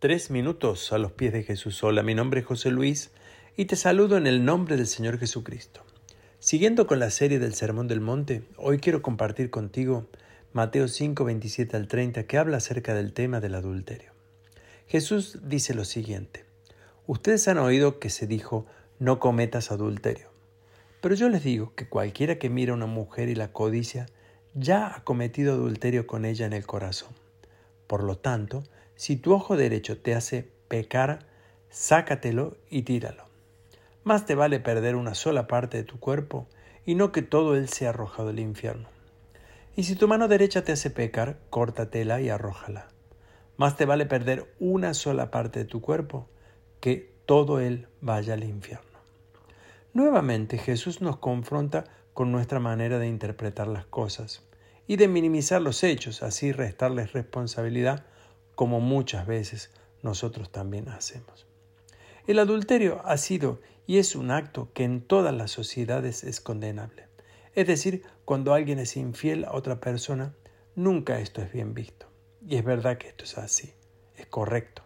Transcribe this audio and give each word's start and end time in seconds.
Tres 0.00 0.30
minutos 0.30 0.92
a 0.92 0.98
los 0.98 1.10
pies 1.10 1.32
de 1.32 1.42
Jesús. 1.42 1.82
Hola, 1.82 2.04
mi 2.04 2.14
nombre 2.14 2.38
es 2.38 2.46
José 2.46 2.70
Luis 2.70 3.10
y 3.56 3.64
te 3.64 3.74
saludo 3.74 4.16
en 4.16 4.28
el 4.28 4.44
nombre 4.44 4.76
del 4.76 4.86
Señor 4.86 5.18
Jesucristo. 5.18 5.82
Siguiendo 6.38 6.86
con 6.86 7.00
la 7.00 7.10
serie 7.10 7.40
del 7.40 7.52
Sermón 7.52 7.88
del 7.88 8.00
Monte, 8.00 8.44
hoy 8.58 8.78
quiero 8.78 9.02
compartir 9.02 9.50
contigo 9.50 10.06
Mateo 10.52 10.86
5, 10.86 11.24
27 11.24 11.76
al 11.76 11.88
30, 11.88 12.28
que 12.28 12.38
habla 12.38 12.58
acerca 12.58 12.94
del 12.94 13.12
tema 13.12 13.40
del 13.40 13.56
adulterio. 13.56 14.12
Jesús 14.86 15.40
dice 15.42 15.74
lo 15.74 15.84
siguiente, 15.84 16.44
Ustedes 17.08 17.48
han 17.48 17.58
oído 17.58 17.98
que 17.98 18.08
se 18.08 18.28
dijo, 18.28 18.66
no 19.00 19.18
cometas 19.18 19.72
adulterio. 19.72 20.28
Pero 21.00 21.16
yo 21.16 21.28
les 21.28 21.42
digo 21.42 21.74
que 21.74 21.88
cualquiera 21.88 22.38
que 22.38 22.50
mira 22.50 22.70
a 22.70 22.76
una 22.76 22.86
mujer 22.86 23.28
y 23.28 23.34
la 23.34 23.50
codicia, 23.50 24.06
ya 24.54 24.94
ha 24.94 25.02
cometido 25.02 25.54
adulterio 25.54 26.06
con 26.06 26.24
ella 26.24 26.46
en 26.46 26.52
el 26.52 26.66
corazón. 26.66 27.10
Por 27.88 28.04
lo 28.04 28.16
tanto, 28.16 28.62
si 28.98 29.14
tu 29.14 29.32
ojo 29.32 29.56
derecho 29.56 29.96
te 29.96 30.16
hace 30.16 30.50
pecar, 30.66 31.20
sácatelo 31.70 32.56
y 32.68 32.82
tíralo. 32.82 33.26
Más 34.02 34.26
te 34.26 34.34
vale 34.34 34.58
perder 34.58 34.96
una 34.96 35.14
sola 35.14 35.46
parte 35.46 35.76
de 35.76 35.84
tu 35.84 36.00
cuerpo 36.00 36.48
y 36.84 36.96
no 36.96 37.12
que 37.12 37.22
todo 37.22 37.54
él 37.54 37.68
sea 37.68 37.90
arrojado 37.90 38.30
al 38.30 38.40
infierno. 38.40 38.88
Y 39.76 39.84
si 39.84 39.94
tu 39.94 40.08
mano 40.08 40.26
derecha 40.26 40.64
te 40.64 40.72
hace 40.72 40.90
pecar, 40.90 41.38
córtatela 41.48 42.20
y 42.20 42.28
arrójala. 42.28 42.88
Más 43.56 43.76
te 43.76 43.84
vale 43.84 44.04
perder 44.04 44.52
una 44.58 44.94
sola 44.94 45.30
parte 45.30 45.60
de 45.60 45.64
tu 45.64 45.80
cuerpo 45.80 46.28
que 46.80 47.14
todo 47.24 47.60
él 47.60 47.86
vaya 48.00 48.34
al 48.34 48.42
infierno. 48.42 48.98
Nuevamente 49.94 50.58
Jesús 50.58 51.00
nos 51.00 51.18
confronta 51.18 51.84
con 52.14 52.32
nuestra 52.32 52.58
manera 52.58 52.98
de 52.98 53.06
interpretar 53.06 53.68
las 53.68 53.86
cosas 53.86 54.42
y 54.88 54.96
de 54.96 55.06
minimizar 55.06 55.62
los 55.62 55.84
hechos, 55.84 56.24
así 56.24 56.50
restarles 56.50 57.12
responsabilidad 57.12 58.04
como 58.58 58.80
muchas 58.80 59.24
veces 59.24 59.70
nosotros 60.02 60.50
también 60.50 60.88
hacemos. 60.88 61.46
El 62.26 62.40
adulterio 62.40 63.00
ha 63.04 63.16
sido 63.16 63.60
y 63.86 63.98
es 63.98 64.16
un 64.16 64.32
acto 64.32 64.72
que 64.74 64.82
en 64.82 65.00
todas 65.00 65.32
las 65.32 65.52
sociedades 65.52 66.24
es 66.24 66.40
condenable. 66.40 67.06
Es 67.54 67.68
decir, 67.68 68.02
cuando 68.24 68.54
alguien 68.54 68.80
es 68.80 68.96
infiel 68.96 69.44
a 69.44 69.52
otra 69.52 69.78
persona, 69.78 70.34
nunca 70.74 71.20
esto 71.20 71.40
es 71.40 71.52
bien 71.52 71.72
visto. 71.72 72.08
Y 72.44 72.56
es 72.56 72.64
verdad 72.64 72.98
que 72.98 73.06
esto 73.06 73.22
es 73.22 73.38
así, 73.38 73.74
es 74.16 74.26
correcto. 74.26 74.82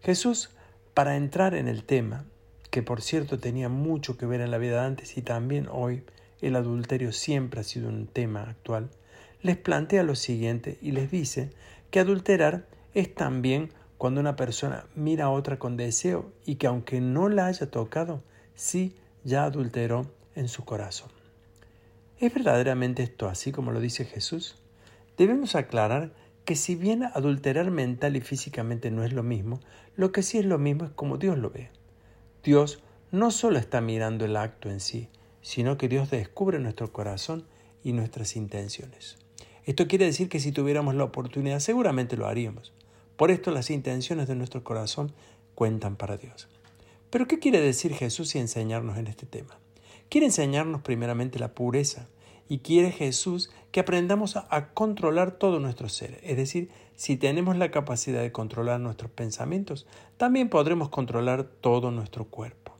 Jesús, 0.00 0.48
para 0.94 1.14
entrar 1.18 1.54
en 1.54 1.68
el 1.68 1.84
tema, 1.84 2.24
que 2.70 2.82
por 2.82 3.02
cierto 3.02 3.38
tenía 3.38 3.68
mucho 3.68 4.16
que 4.16 4.24
ver 4.24 4.40
en 4.40 4.50
la 4.50 4.56
vida 4.56 4.86
antes 4.86 5.18
y 5.18 5.20
también 5.20 5.68
hoy, 5.70 6.04
el 6.40 6.56
adulterio 6.56 7.12
siempre 7.12 7.60
ha 7.60 7.64
sido 7.64 7.90
un 7.90 8.06
tema 8.06 8.44
actual, 8.44 8.88
les 9.42 9.58
plantea 9.58 10.04
lo 10.04 10.14
siguiente 10.14 10.78
y 10.80 10.92
les 10.92 11.10
dice 11.10 11.50
que 11.90 12.00
adulterar 12.00 12.77
es 12.94 13.14
también 13.14 13.70
cuando 13.98 14.20
una 14.20 14.36
persona 14.36 14.86
mira 14.94 15.26
a 15.26 15.30
otra 15.30 15.58
con 15.58 15.76
deseo 15.76 16.30
y 16.46 16.54
que 16.56 16.66
aunque 16.66 17.00
no 17.00 17.28
la 17.28 17.46
haya 17.46 17.70
tocado, 17.70 18.22
sí 18.54 18.96
ya 19.24 19.44
adulteró 19.44 20.06
en 20.34 20.48
su 20.48 20.64
corazón. 20.64 21.10
¿Es 22.18 22.32
verdaderamente 22.32 23.02
esto 23.02 23.28
así 23.28 23.52
como 23.52 23.72
lo 23.72 23.80
dice 23.80 24.04
Jesús? 24.04 24.56
Debemos 25.16 25.54
aclarar 25.54 26.12
que 26.44 26.56
si 26.56 26.76
bien 26.76 27.02
adulterar 27.04 27.70
mental 27.70 28.16
y 28.16 28.20
físicamente 28.20 28.90
no 28.90 29.04
es 29.04 29.12
lo 29.12 29.22
mismo, 29.22 29.60
lo 29.96 30.12
que 30.12 30.22
sí 30.22 30.38
es 30.38 30.44
lo 30.44 30.58
mismo 30.58 30.84
es 30.84 30.90
como 30.92 31.18
Dios 31.18 31.36
lo 31.36 31.50
ve. 31.50 31.70
Dios 32.42 32.82
no 33.10 33.30
solo 33.30 33.58
está 33.58 33.80
mirando 33.80 34.24
el 34.24 34.36
acto 34.36 34.70
en 34.70 34.80
sí, 34.80 35.08
sino 35.42 35.76
que 35.76 35.88
Dios 35.88 36.10
descubre 36.10 36.58
nuestro 36.58 36.92
corazón 36.92 37.44
y 37.84 37.92
nuestras 37.92 38.36
intenciones. 38.36 39.18
Esto 39.68 39.86
quiere 39.86 40.06
decir 40.06 40.30
que 40.30 40.40
si 40.40 40.50
tuviéramos 40.50 40.94
la 40.94 41.04
oportunidad 41.04 41.58
seguramente 41.58 42.16
lo 42.16 42.26
haríamos. 42.26 42.72
Por 43.18 43.30
esto 43.30 43.50
las 43.50 43.68
intenciones 43.68 44.26
de 44.26 44.34
nuestro 44.34 44.64
corazón 44.64 45.12
cuentan 45.54 45.96
para 45.96 46.16
Dios. 46.16 46.48
Pero 47.10 47.28
¿qué 47.28 47.38
quiere 47.38 47.60
decir 47.60 47.92
Jesús 47.92 48.34
y 48.34 48.38
enseñarnos 48.38 48.96
en 48.96 49.08
este 49.08 49.26
tema? 49.26 49.58
Quiere 50.08 50.28
enseñarnos 50.28 50.80
primeramente 50.80 51.38
la 51.38 51.52
pureza 51.52 52.08
y 52.48 52.60
quiere 52.60 52.92
Jesús 52.92 53.50
que 53.70 53.80
aprendamos 53.80 54.36
a, 54.36 54.70
controlar 54.72 55.32
todo 55.32 55.60
nuestro 55.60 55.90
ser. 55.90 56.18
Es 56.22 56.38
decir, 56.38 56.70
si 56.96 57.18
tenemos 57.18 57.58
la 57.58 57.70
capacidad 57.70 58.22
de 58.22 58.32
controlar 58.32 58.80
nuestros 58.80 59.10
pensamientos, 59.10 59.86
también 60.16 60.48
podremos 60.48 60.88
controlar 60.88 61.44
todo 61.44 61.90
nuestro 61.90 62.24
cuerpo. 62.24 62.74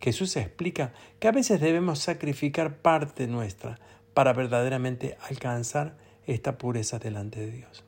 Jesús 0.00 0.36
explica 0.36 0.92
que 1.20 1.28
a 1.28 1.32
veces 1.32 1.60
debemos 1.60 2.00
sacrificar 2.00 2.78
parte 2.78 3.28
nuestra 3.28 3.78
para 4.14 4.32
verdaderamente 4.32 5.16
alcanzar 5.20 6.07
esta 6.28 6.58
pureza 6.58 6.98
delante 6.98 7.40
de 7.40 7.50
Dios. 7.50 7.82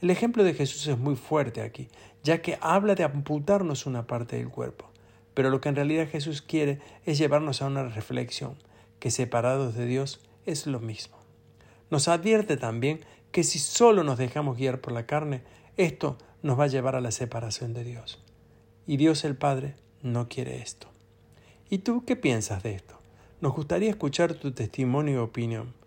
El 0.00 0.10
ejemplo 0.10 0.44
de 0.44 0.54
Jesús 0.54 0.86
es 0.86 0.96
muy 0.96 1.16
fuerte 1.16 1.60
aquí, 1.60 1.88
ya 2.22 2.40
que 2.40 2.56
habla 2.62 2.94
de 2.94 3.04
amputarnos 3.04 3.84
una 3.84 4.06
parte 4.06 4.36
del 4.36 4.48
cuerpo. 4.48 4.88
Pero 5.34 5.50
lo 5.50 5.60
que 5.60 5.68
en 5.68 5.76
realidad 5.76 6.08
Jesús 6.08 6.40
quiere 6.40 6.80
es 7.04 7.18
llevarnos 7.18 7.60
a 7.60 7.66
una 7.66 7.84
reflexión, 7.84 8.56
que 8.98 9.10
separados 9.10 9.74
de 9.74 9.86
Dios 9.86 10.20
es 10.46 10.66
lo 10.66 10.80
mismo. 10.80 11.18
Nos 11.90 12.08
advierte 12.08 12.56
también 12.56 13.00
que 13.32 13.44
si 13.44 13.58
solo 13.58 14.04
nos 14.04 14.18
dejamos 14.18 14.56
guiar 14.56 14.80
por 14.80 14.92
la 14.92 15.06
carne, 15.06 15.42
esto 15.76 16.16
nos 16.42 16.58
va 16.58 16.64
a 16.64 16.68
llevar 16.68 16.96
a 16.96 17.00
la 17.00 17.10
separación 17.10 17.74
de 17.74 17.84
Dios. 17.84 18.22
Y 18.86 18.96
Dios 18.96 19.24
el 19.24 19.36
Padre 19.36 19.74
no 20.02 20.28
quiere 20.28 20.62
esto. 20.62 20.88
¿Y 21.68 21.78
tú 21.78 22.04
qué 22.04 22.16
piensas 22.16 22.62
de 22.62 22.74
esto? 22.74 22.98
Nos 23.40 23.54
gustaría 23.54 23.90
escuchar 23.90 24.34
tu 24.34 24.52
testimonio 24.52 25.14
y 25.14 25.18
opinión. 25.18 25.79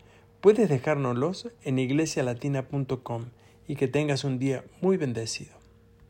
Puedes 0.43 0.67
dejárnoslos 0.67 1.47
en 1.63 1.79
iglesialatina.com 1.79 3.27
y 3.65 3.77
que 3.77 3.87
tengas 3.87 4.25
un 4.25 4.39
día 4.39 4.65
muy 4.81 4.97
bendecido. 4.97 5.62